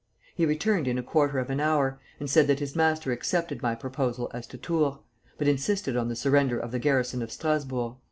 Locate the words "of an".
1.37-1.59